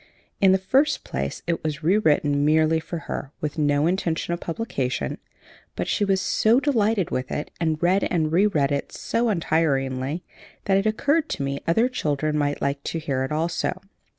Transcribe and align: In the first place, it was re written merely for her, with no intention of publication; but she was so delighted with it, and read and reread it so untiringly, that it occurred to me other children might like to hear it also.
In 0.39 0.51
the 0.51 0.57
first 0.57 1.03
place, 1.03 1.43
it 1.45 1.63
was 1.63 1.83
re 1.83 1.95
written 1.95 2.43
merely 2.43 2.79
for 2.79 2.97
her, 3.05 3.31
with 3.39 3.59
no 3.59 3.85
intention 3.85 4.33
of 4.33 4.39
publication; 4.39 5.19
but 5.75 5.87
she 5.87 6.03
was 6.03 6.19
so 6.19 6.59
delighted 6.59 7.11
with 7.11 7.31
it, 7.31 7.51
and 7.59 7.77
read 7.83 8.05
and 8.05 8.31
reread 8.31 8.71
it 8.71 8.91
so 8.91 9.29
untiringly, 9.29 10.23
that 10.65 10.77
it 10.77 10.87
occurred 10.87 11.29
to 11.29 11.43
me 11.43 11.61
other 11.67 11.87
children 11.87 12.35
might 12.35 12.63
like 12.63 12.81
to 12.85 12.97
hear 12.97 13.23
it 13.23 13.31
also. 13.31 13.79